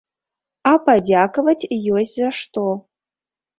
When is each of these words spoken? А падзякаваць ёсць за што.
А 0.69 0.71
падзякаваць 0.85 1.69
ёсць 1.99 2.15
за 2.17 2.29
што. 2.41 2.67